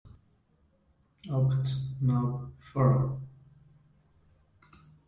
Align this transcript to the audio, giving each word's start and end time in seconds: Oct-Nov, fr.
Oct-Nov, 1.39 2.31
fr. 2.69 2.91